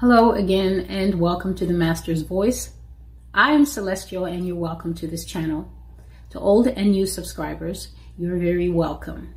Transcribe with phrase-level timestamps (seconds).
[0.00, 2.72] Hello again, and welcome to the Master's Voice.
[3.34, 5.70] I am Celestial, and you're welcome to this channel.
[6.30, 9.34] To old and new subscribers, you're very welcome.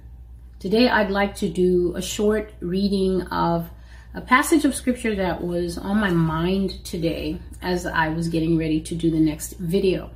[0.59, 3.69] Today, I'd like to do a short reading of
[4.13, 8.79] a passage of scripture that was on my mind today as I was getting ready
[8.83, 10.11] to do the next video.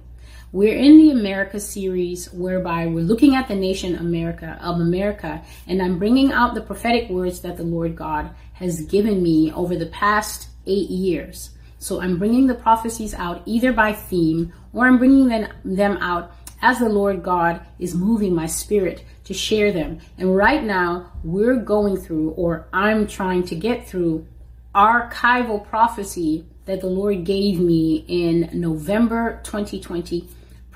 [0.58, 5.80] We're in the America series whereby we're looking at the nation America of America and
[5.80, 9.86] I'm bringing out the prophetic words that the Lord God has given me over the
[9.86, 11.52] past 8 years.
[11.78, 16.32] So I'm bringing the prophecies out either by theme or I'm bringing them, them out
[16.60, 20.00] as the Lord God is moving my spirit to share them.
[20.18, 24.26] And right now we're going through or I'm trying to get through
[24.74, 30.28] archival prophecy that the Lord gave me in November 2020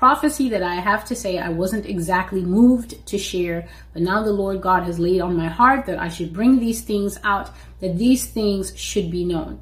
[0.02, 4.32] prophecy that I have to say I wasn't exactly moved to share, but now the
[4.32, 7.96] Lord God has laid on my heart that I should bring these things out, that
[7.98, 9.60] these things should be known.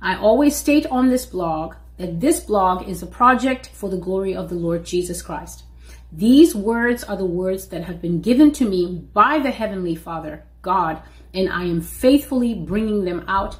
[0.00, 4.34] I always state on this blog that this blog is a project for the glory
[4.34, 5.64] of the Lord Jesus Christ.
[6.10, 10.44] These words are the words that have been given to me by the Heavenly Father,
[10.62, 11.02] God,
[11.34, 13.58] and I am faithfully bringing them out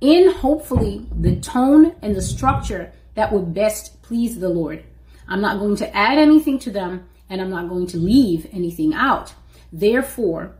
[0.00, 4.84] in hopefully the tone and the structure that would best please the Lord.
[5.30, 8.92] I'm not going to add anything to them and I'm not going to leave anything
[8.92, 9.32] out.
[9.72, 10.56] Therefore,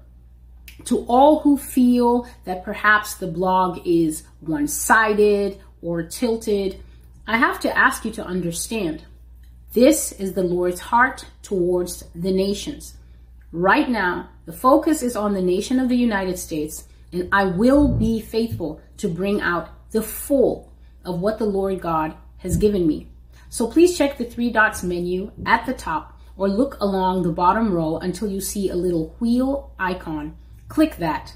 [0.84, 6.80] to all who feel that perhaps the blog is one sided or tilted,
[7.26, 9.04] I have to ask you to understand
[9.72, 12.94] this is the Lord's heart towards the nations.
[13.52, 17.88] Right now, the focus is on the nation of the United States, and I will
[17.88, 20.72] be faithful to bring out the full
[21.04, 23.08] of what the Lord God has given me.
[23.50, 27.72] So please check the three dots menu at the top or look along the bottom
[27.74, 30.36] row until you see a little wheel icon.
[30.68, 31.34] Click that.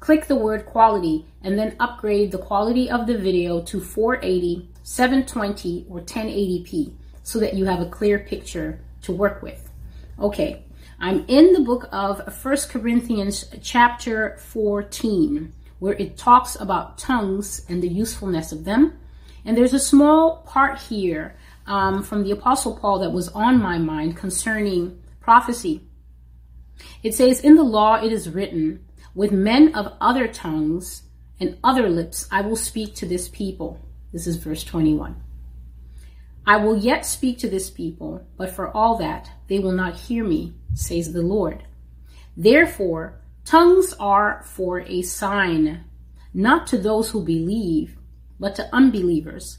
[0.00, 5.86] Click the word quality and then upgrade the quality of the video to 480, 720,
[5.88, 9.70] or 1080p so that you have a clear picture to work with.
[10.18, 10.64] Okay,
[10.98, 17.80] I'm in the book of First Corinthians chapter 14 where it talks about tongues and
[17.80, 18.98] the usefulness of them.
[19.44, 21.36] And there's a small part here
[21.66, 25.82] um, from the Apostle Paul that was on my mind concerning prophecy.
[27.02, 31.02] It says, In the law it is written, with men of other tongues
[31.40, 33.80] and other lips I will speak to this people.
[34.12, 35.16] This is verse 21.
[36.46, 40.24] I will yet speak to this people, but for all that they will not hear
[40.24, 41.64] me, says the Lord.
[42.36, 45.84] Therefore, tongues are for a sign,
[46.34, 47.96] not to those who believe,
[48.38, 49.58] but to unbelievers.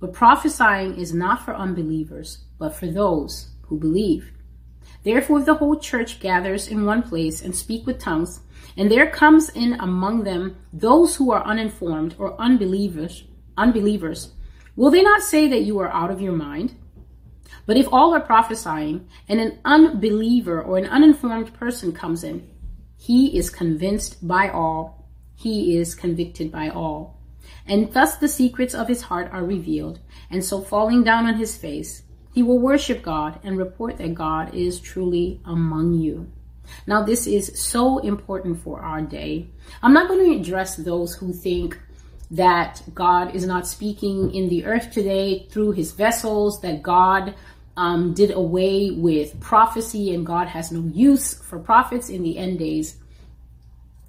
[0.00, 4.32] But prophesying is not for unbelievers, but for those who believe.
[5.02, 8.40] Therefore, if the whole church gathers in one place and speak with tongues,
[8.76, 13.24] and there comes in among them those who are uninformed or unbelievers,
[13.56, 14.32] unbelievers,
[14.76, 16.74] will they not say that you are out of your mind?
[17.66, 22.48] But if all are prophesying and an unbeliever or an uninformed person comes in,
[22.96, 27.13] he is convinced by all, he is convicted by all.
[27.66, 30.00] And thus the secrets of his heart are revealed.
[30.30, 34.54] And so falling down on his face, he will worship God and report that God
[34.54, 36.30] is truly among you.
[36.86, 39.48] Now, this is so important for our day.
[39.82, 41.78] I'm not going to address those who think
[42.30, 47.34] that God is not speaking in the earth today through his vessels, that God
[47.76, 52.58] um, did away with prophecy and God has no use for prophets in the end
[52.58, 52.96] days.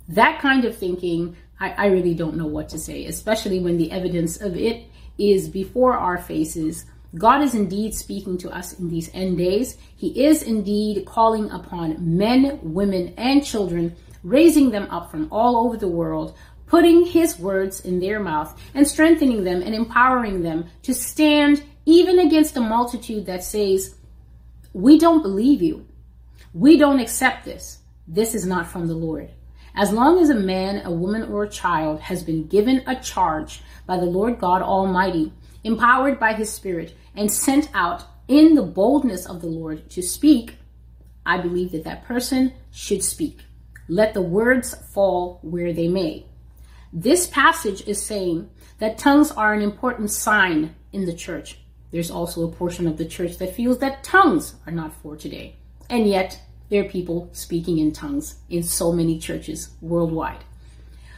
[0.07, 3.91] That kind of thinking I, I really don't know what to say, especially when the
[3.91, 4.85] evidence of it
[5.17, 6.85] is before our faces.
[7.15, 9.77] God is indeed speaking to us in these end days.
[9.95, 15.77] He is indeed calling upon men, women, and children, raising them up from all over
[15.77, 16.35] the world,
[16.67, 22.19] putting his words in their mouth and strengthening them and empowering them to stand even
[22.19, 23.95] against a multitude that says,
[24.73, 25.87] We don't believe you.
[26.53, 27.79] We don't accept this.
[28.07, 29.31] This is not from the Lord.
[29.75, 33.61] As long as a man, a woman, or a child has been given a charge
[33.85, 35.33] by the Lord God Almighty,
[35.65, 40.55] empowered by his Spirit, and sent out in the boldness of the Lord to speak,
[41.25, 43.41] I believe that that person should speak.
[43.89, 46.25] Let the words fall where they may.
[46.93, 51.59] This passage is saying that tongues are an important sign in the church.
[51.91, 55.57] There's also a portion of the church that feels that tongues are not for today.
[55.89, 56.39] And yet,
[56.69, 60.43] there are people speaking in tongues in so many churches worldwide.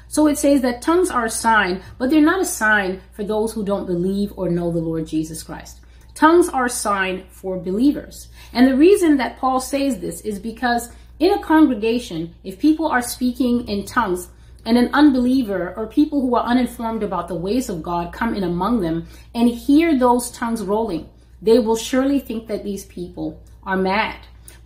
[0.09, 3.53] So it says that tongues are a sign, but they're not a sign for those
[3.53, 5.81] who don't believe or know the Lord Jesus Christ.
[6.15, 8.29] Tongues are a sign for believers.
[8.53, 10.89] And the reason that Paul says this is because
[11.19, 14.29] in a congregation, if people are speaking in tongues
[14.65, 18.44] and an unbeliever or people who are uninformed about the ways of God come in
[18.44, 21.09] among them and hear those tongues rolling,
[21.41, 24.15] they will surely think that these people are mad.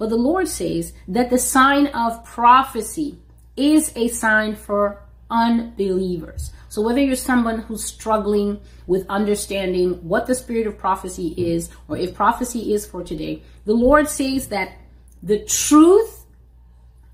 [0.02, 3.20] But the Lord says that the sign of prophecy
[3.56, 6.52] is a sign for unbelievers.
[6.70, 11.98] So whether you're someone who's struggling with understanding what the spirit of prophecy is, or
[11.98, 14.72] if prophecy is for today, the Lord says that
[15.22, 16.26] the truth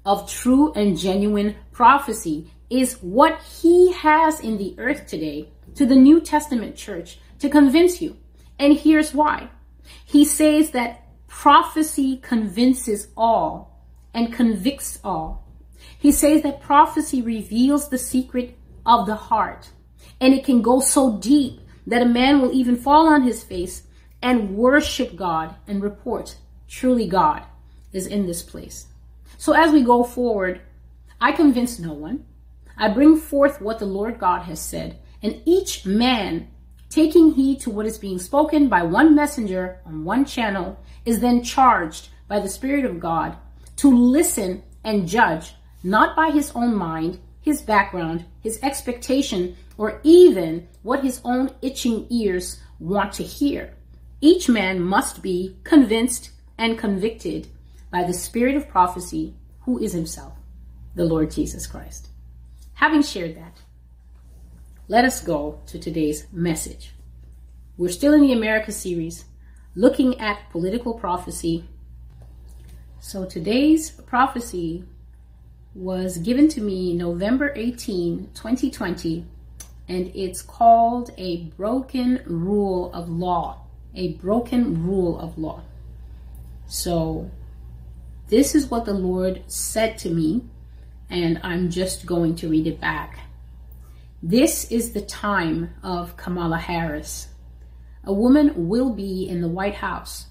[0.06, 5.94] of true and genuine prophecy is what he has in the earth today to the
[5.94, 8.16] New Testament church to convince you.
[8.58, 9.50] And here's why.
[10.06, 11.04] He says that
[11.38, 15.48] prophecy convinces all and convicts all.
[16.00, 18.58] He says that prophecy reveals the secret
[18.88, 19.70] of the heart.
[20.20, 23.84] And it can go so deep that a man will even fall on his face
[24.20, 26.38] and worship God and report
[26.68, 27.44] truly God
[27.94, 28.88] is in this place.
[29.38, 30.62] So as we go forward,
[31.22, 32.26] I convince no one.
[32.76, 36.48] I bring forth what the Lord God has said, and each man
[36.90, 41.44] taking heed to what is being spoken by one messenger on one channel is then
[41.44, 43.38] charged by the Spirit of God
[43.78, 45.54] to listen and judge,
[45.84, 52.08] not by his own mind, his background, his expectation, or even what his own itching
[52.10, 53.74] ears want to hear.
[54.20, 57.48] Each man must be convinced and convicted
[57.92, 60.34] by the spirit of prophecy, who is himself,
[60.96, 62.10] the Lord Jesus Christ.
[62.74, 63.58] Having shared that,
[64.90, 66.94] let us go to today's message.
[67.76, 69.26] We're still in the America series,
[69.76, 71.66] looking at political prophecy.
[73.02, 74.86] So today's prophecy
[75.76, 79.26] was given to me November 18, 2020,
[79.90, 83.64] and it's called A Broken Rule of Law.
[83.94, 85.64] A Broken Rule of Law.
[86.68, 87.30] So,
[88.28, 90.44] this is what the Lord said to me,
[91.10, 93.27] and I'm just going to read it back.
[94.24, 97.28] This is the time of Kamala Harris.
[98.04, 100.26] A woman will be in the White House.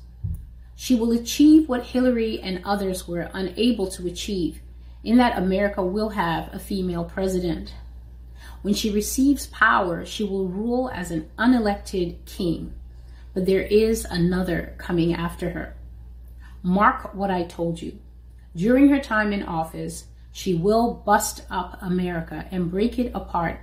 [0.75, 4.61] She will achieve what Hillary and others were unable to achieve
[5.05, 7.75] in that America will have a female president.
[8.63, 12.75] When she receives power, she will rule as an unelected king.
[13.35, 15.77] But there is another coming after her.
[16.61, 18.01] Mark what I told you.
[18.57, 23.61] During her time in office, she will bust up America and break it apart,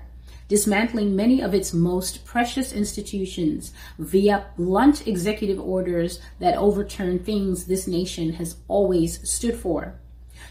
[0.54, 7.88] dismantling many of its most precious institutions via blunt executive orders that overturn things this
[7.88, 9.96] nation has always stood for.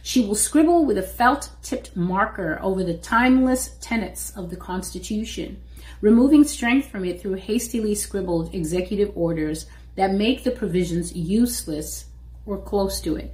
[0.02, 5.62] She will scribble with a felt tipped marker over the timeless tenets of the Constitution,
[6.00, 12.06] removing strength from it through hastily scribbled executive orders that make the provisions useless
[12.44, 13.32] or close to it.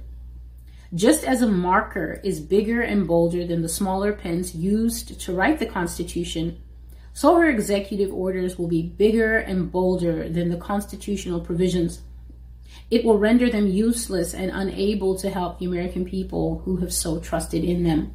[0.93, 5.59] Just as a marker is bigger and bolder than the smaller pens used to write
[5.59, 6.61] the Constitution,
[7.13, 12.01] so her executive orders will be bigger and bolder than the constitutional provisions
[12.91, 17.19] it will render them useless and unable to help the American people who have so
[17.19, 18.13] trusted in them.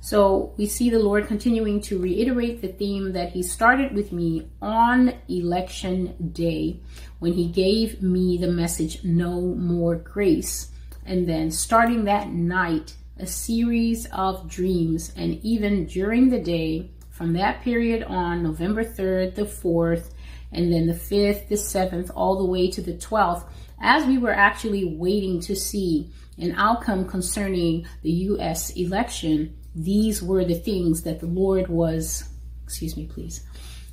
[0.00, 4.48] So we see the Lord continuing to reiterate the theme that He started with me
[4.60, 6.80] on election day
[7.18, 10.70] when He gave me the message, No More Grace.
[11.04, 15.12] And then starting that night, a series of dreams.
[15.16, 20.10] And even during the day, from that period on, November 3rd, the 4th,
[20.50, 23.46] and then the 5th, the 7th, all the way to the 12th,
[23.80, 28.70] as we were actually waiting to see an outcome concerning the U.S.
[28.70, 32.28] election, these were the things that the Lord was,
[32.64, 33.44] excuse me, please,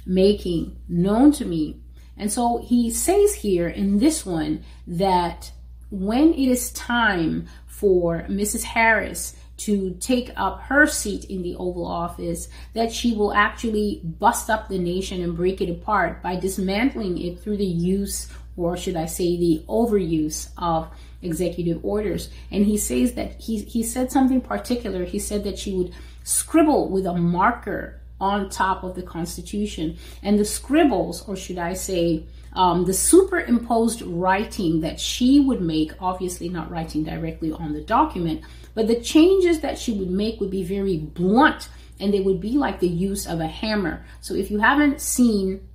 [0.06, 1.82] making known to me.
[2.18, 5.52] And so he says here in this one that
[5.92, 8.64] when it is time for Mrs.
[8.64, 14.50] Harris to take up her seat in the Oval Office, that she will actually bust
[14.50, 18.96] up the nation and break it apart by dismantling it through the use, or should
[18.96, 20.90] I say, the overuse of
[21.22, 22.30] executive orders.
[22.50, 25.06] And he says that he, he said something particular.
[25.06, 25.94] He said that she would
[26.24, 29.98] scribble with a marker on top of the Constitution.
[30.24, 35.94] And the scribbles, or should I say, um, the superimposed writing that she would make,
[36.02, 38.42] obviously not writing directly on the document,
[38.74, 42.58] but the changes that she would make would be very blunt and they would be
[42.58, 44.04] like the use of a hammer.
[44.22, 45.68] So if you haven't seen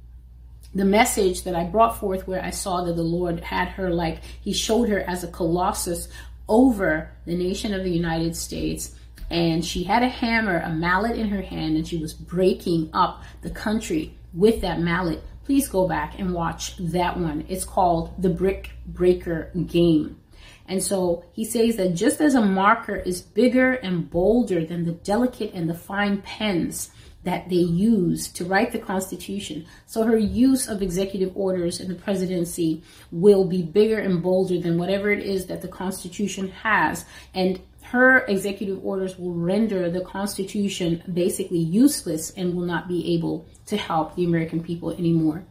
[0.75, 4.21] the message that I brought forth where I saw that the Lord had her like
[4.43, 6.09] he showed her as a colossus
[6.49, 8.95] over the nation of the United States
[9.31, 13.23] and she had a hammer, a mallet in her hand and she was breaking up
[13.41, 17.45] the country with that mallet please go back and watch that one.
[17.49, 20.19] It's called The Brick Breaker Game.
[20.67, 24.93] And so he says that just as a marker is bigger and bolder than the
[24.93, 26.91] delicate and the fine pens
[27.27, 29.67] that they use to write the Constitution.
[29.87, 34.79] So her use of executive orders in the presidency will be bigger and bolder than
[34.79, 37.05] whatever it is that the Constitution has.
[37.35, 43.45] And her executive orders will render the Constitution basically useless and will not be able
[43.67, 45.45] to help the American people anymore.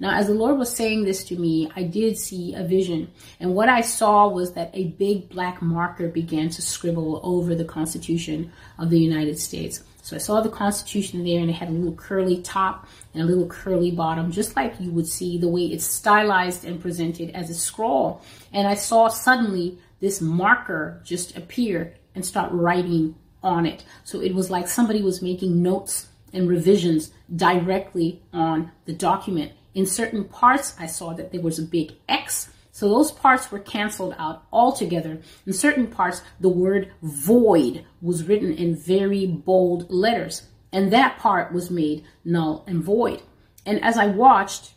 [0.00, 3.10] Now, as the Lord was saying this to me, I did see a vision.
[3.40, 7.64] And what I saw was that a big black marker began to scribble over the
[7.64, 9.82] Constitution of the United States.
[10.02, 13.26] So I saw the Constitution there and it had a little curly top and a
[13.26, 17.48] little curly bottom, just like you would see the way it's stylized and presented as
[17.50, 18.20] a scroll.
[18.52, 23.84] And I saw suddenly this marker just appear and start writing on it.
[24.04, 29.52] So it was like somebody was making notes and revisions directly on the document.
[29.74, 32.50] In certain parts, I saw that there was a big X.
[32.72, 35.20] So those parts were canceled out altogether.
[35.46, 40.48] In certain parts, the word void was written in very bold letters.
[40.72, 43.22] And that part was made null and void.
[43.66, 44.72] And as I watched,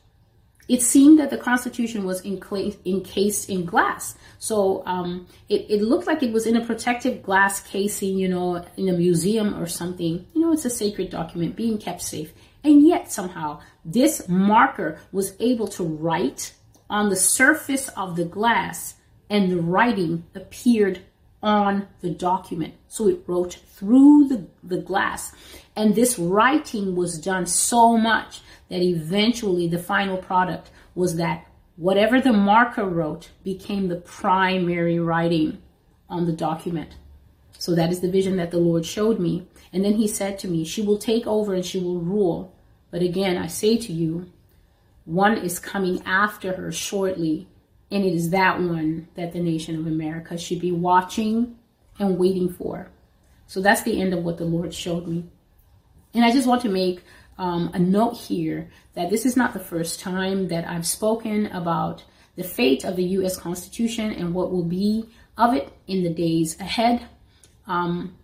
[0.67, 4.15] it seemed that the Constitution was encased in glass.
[4.39, 8.65] So um, it, it looked like it was in a protective glass casing, you know,
[8.75, 10.27] in a museum or something.
[10.33, 12.33] You know, it's a sacred document being kept safe.
[12.63, 16.53] And yet somehow this marker was able to write
[16.89, 18.95] on the surface of the glass
[19.29, 21.01] and the writing appeared
[21.41, 22.73] on the document.
[22.87, 25.31] So it wrote through the, the glass.
[25.75, 32.19] And this writing was done so much that eventually the final product was that whatever
[32.19, 35.61] the marker wrote became the primary writing
[36.09, 36.95] on the document.
[37.57, 39.47] So that is the vision that the Lord showed me.
[39.71, 42.55] And then he said to me, She will take over and she will rule.
[42.91, 44.31] But again, I say to you,
[45.05, 47.47] one is coming after her shortly,
[47.91, 51.55] and it is that one that the nation of America should be watching
[51.99, 52.89] and waiting for.
[53.47, 55.25] So that's the end of what the Lord showed me.
[56.13, 57.03] And I just want to make
[57.37, 62.03] um, a note here that this is not the first time that I've spoken about
[62.35, 63.37] the fate of the U.S.
[63.37, 67.05] Constitution and what will be of it in the days ahead.
[67.67, 68.15] Um,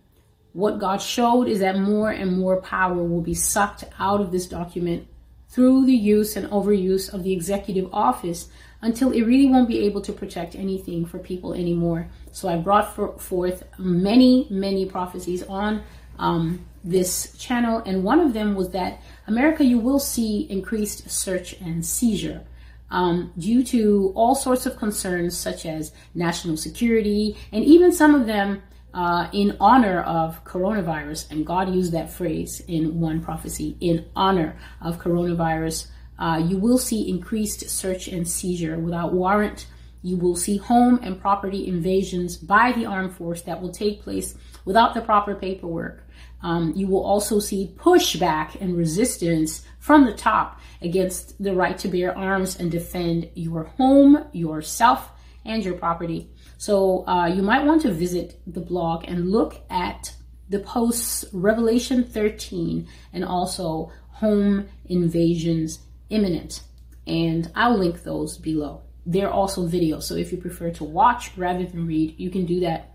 [0.52, 4.46] what God showed is that more and more power will be sucked out of this
[4.46, 5.06] document
[5.52, 8.48] through the use and overuse of the executive office
[8.80, 12.08] until it really won't be able to protect anything for people anymore.
[12.32, 15.82] So I brought for, forth many, many prophecies on
[16.18, 21.52] um, this channel, and one of them was that America, you will see increased search
[21.60, 22.42] and seizure.
[22.90, 28.26] Um, due to all sorts of concerns such as national security and even some of
[28.26, 28.62] them
[28.94, 34.56] uh, in honor of coronavirus, and God used that phrase in one prophecy, in honor
[34.80, 39.66] of coronavirus, uh, you will see increased search and seizure without warrant.
[40.02, 44.34] You will see home and property invasions by the armed force that will take place
[44.64, 46.06] without the proper paperwork.
[46.42, 51.88] Um, you will also see pushback and resistance from the top against the right to
[51.88, 55.12] bear arms and defend your home, yourself,
[55.44, 56.30] and your property.
[56.62, 60.14] So uh, you might want to visit the blog and look at
[60.48, 66.62] the posts Revelation 13 and also home invasions imminent.
[67.04, 68.82] And I'll link those below.
[69.04, 70.04] They're also videos.
[70.04, 72.94] So if you prefer to watch rather than read, you can do that.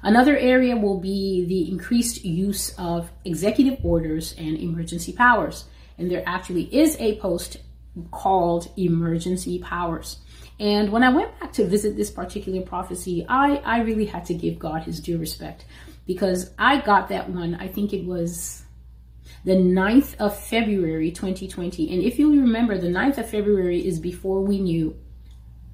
[0.00, 5.64] Another area will be the increased use of executive orders and emergency powers.
[5.98, 7.56] And there actually is a post
[8.12, 10.18] called Emergency Powers.
[10.60, 14.34] And when I went back to visit this particular prophecy, I, I really had to
[14.34, 15.64] give God his due respect
[16.06, 18.62] because I got that one, I think it was
[19.44, 21.92] the 9th of February 2020.
[21.92, 24.96] And if you remember, the 9th of February is before we knew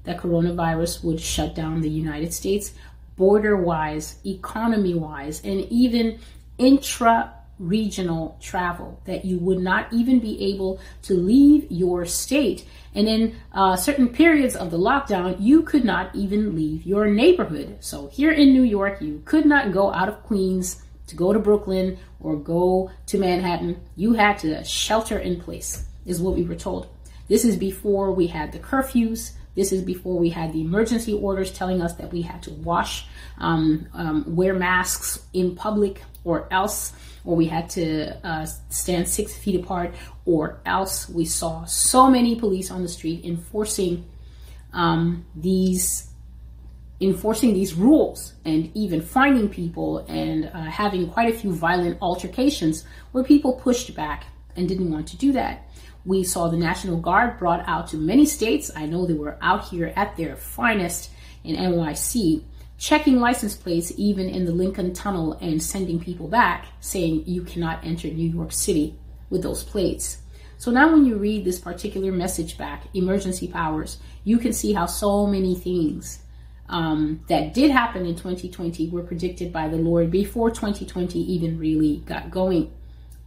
[0.03, 2.73] that coronavirus would shut down the United States
[3.15, 6.19] border wise, economy wise, and even
[6.57, 12.65] intra regional travel, that you would not even be able to leave your state.
[12.93, 17.77] And in uh, certain periods of the lockdown, you could not even leave your neighborhood.
[17.79, 21.39] So here in New York, you could not go out of Queens to go to
[21.39, 23.79] Brooklyn or go to Manhattan.
[23.95, 26.87] You had to shelter in place, is what we were told.
[27.27, 29.31] This is before we had the curfews.
[29.55, 33.07] This is before we had the emergency orders telling us that we had to wash,
[33.37, 36.93] um, um, wear masks in public, or else
[37.25, 39.93] or we had to uh, stand six feet apart,
[40.25, 44.05] or else we saw so many police on the street enforcing
[44.73, 46.09] um, these
[47.01, 52.85] enforcing these rules and even finding people and uh, having quite a few violent altercations
[53.11, 55.69] where people pushed back and didn't want to do that.
[56.05, 58.69] We saw the National Guard brought out to many states.
[58.75, 61.09] I know they were out here at their finest
[61.43, 62.43] in NYC,
[62.77, 67.83] checking license plates even in the Lincoln Tunnel and sending people back saying you cannot
[67.83, 68.95] enter New York City
[69.29, 70.19] with those plates.
[70.57, 74.85] So now when you read this particular message back, emergency powers, you can see how
[74.85, 76.19] so many things
[76.69, 81.97] um, that did happen in 2020 were predicted by the Lord before 2020 even really
[82.05, 82.71] got going.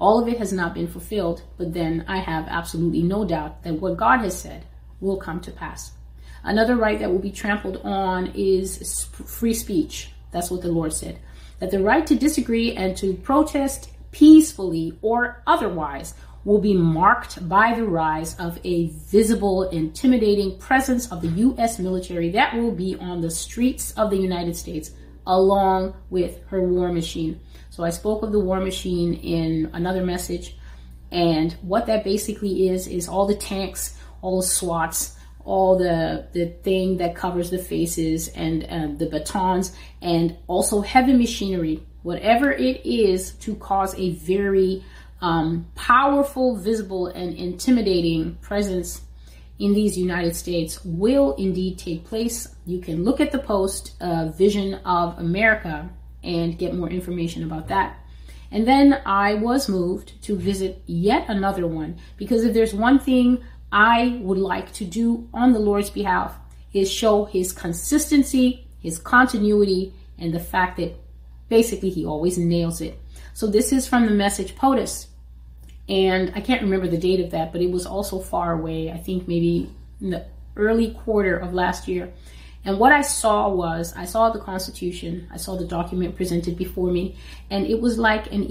[0.01, 3.81] All of it has not been fulfilled, but then I have absolutely no doubt that
[3.81, 4.65] what God has said
[5.01, 5.93] will come to pass.
[6.45, 10.11] Another right that will be trampled on is free speech.
[10.31, 11.19] That's what the Lord said.
[11.59, 16.15] That the right to disagree and to protest peacefully or otherwise
[16.45, 21.79] will be marked by the rise of a visible, intimidating presence of the U.S.
[21.79, 24.93] military that will be on the streets of the United States
[25.27, 27.41] along with her war machine.
[27.79, 30.57] So I spoke of the war machine in another message.
[31.13, 36.47] And what that basically is, is all the tanks, all the SWATs, all the the
[36.65, 42.85] thing that covers the faces and uh, the batons and also heavy machinery whatever it
[42.85, 44.85] is to cause a very
[45.23, 49.01] um, powerful visible and intimidating presence
[49.59, 54.27] in these united states will indeed take place you can look at the post uh,
[54.33, 55.89] vision of america
[56.23, 57.99] and get more information about that
[58.51, 63.43] and then I was moved to visit yet another one because if there's one thing
[63.71, 66.35] I would like to do on the Lord's behalf
[66.73, 70.97] is show his consistency, his continuity, and the fact that
[71.49, 72.99] basically he always nails it.
[73.35, 75.09] So this is from the message POTUS.
[75.89, 78.91] And I can't remember the date of that, but it was also far away.
[78.91, 79.71] I think maybe
[80.01, 82.13] in the early quarter of last year.
[82.65, 86.91] And what I saw was I saw the Constitution, I saw the document presented before
[86.91, 87.17] me,
[87.51, 88.45] and it was like an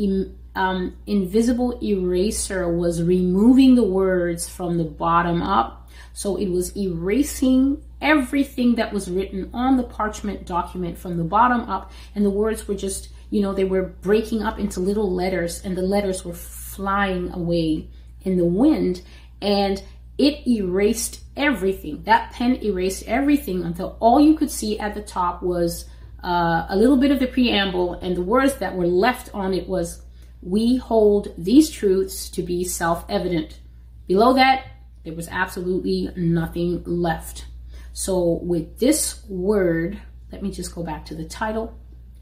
[0.57, 5.89] um, invisible eraser was removing the words from the bottom up.
[6.13, 11.61] So it was erasing everything that was written on the parchment document from the bottom
[11.61, 11.91] up.
[12.15, 15.77] And the words were just, you know, they were breaking up into little letters and
[15.77, 17.87] the letters were flying away
[18.23, 19.03] in the wind.
[19.41, 19.83] And
[20.17, 22.03] it erased everything.
[22.03, 25.85] That pen erased everything until all you could see at the top was
[26.24, 29.68] uh, a little bit of the preamble and the words that were left on it
[29.68, 30.01] was
[30.42, 33.59] we hold these truths to be self evident.
[34.07, 34.65] Below that,
[35.03, 37.46] there was absolutely nothing left.
[37.94, 40.00] So, with this word,
[40.31, 41.77] let me just go back to the title.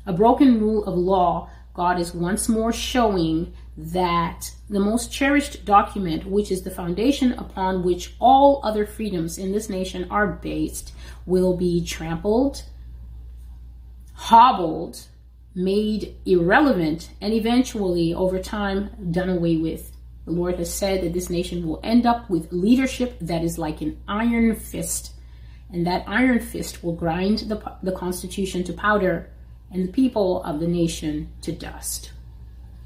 [0.06, 6.26] A broken rule of law, God is once more showing that the most cherished document,
[6.26, 10.94] which is the foundation upon which all other freedoms in this nation are based,
[11.26, 12.64] will be trampled,
[14.14, 15.08] hobbled,
[15.54, 19.92] made irrelevant, and eventually, over time, done away with.
[20.24, 23.82] The Lord has said that this nation will end up with leadership that is like
[23.82, 25.12] an iron fist,
[25.72, 29.30] and that iron fist will grind the, the Constitution to powder
[29.71, 32.12] and the people of the nation to dust.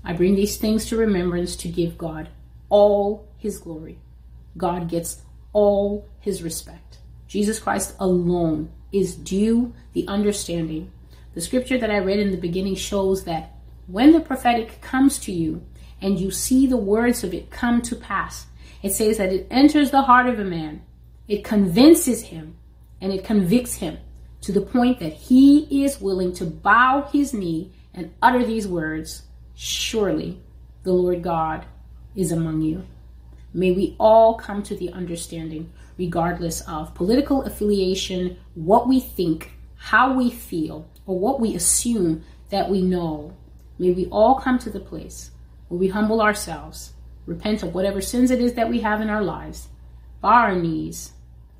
[0.03, 2.29] I bring these things to remembrance to give God
[2.69, 3.99] all his glory.
[4.57, 5.21] God gets
[5.53, 6.99] all his respect.
[7.27, 10.91] Jesus Christ alone is due the understanding
[11.33, 13.53] the scripture that I read in the beginning shows that
[13.87, 15.63] when the prophetic comes to you
[16.01, 18.47] and you see the words of it come to pass,
[18.81, 20.81] it says that it enters the heart of a man,
[21.27, 22.55] it convinces him,
[22.99, 23.99] and it convicts him
[24.41, 29.23] to the point that he is willing to bow his knee and utter these words
[29.56, 30.39] Surely
[30.84, 31.65] the Lord God
[32.15, 32.86] is among you.
[33.54, 40.13] May we all come to the understanding, regardless of political affiliation, what we think, how
[40.13, 43.36] we feel, or what we assume that we know,
[43.78, 45.32] may we all come to the place
[45.67, 46.93] where we humble ourselves,
[47.25, 49.67] repent of whatever sins it is that we have in our lives,
[50.21, 51.13] bow our knees,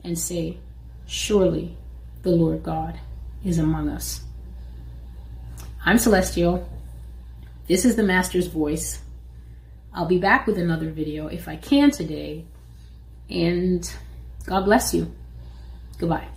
[0.04, 0.58] and say,
[1.06, 1.78] Surely
[2.22, 3.00] the Lord God
[3.44, 4.22] is among us.
[5.86, 6.70] I'm Celestial.
[7.68, 9.02] This is the Master's voice.
[9.94, 12.46] I'll be back with another video if I can today.
[13.30, 13.90] And
[14.46, 15.14] God bless you.
[15.98, 16.28] Goodbye.